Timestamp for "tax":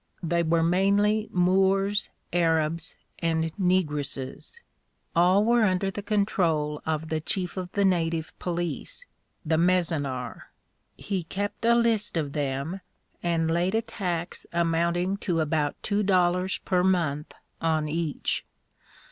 13.83-14.47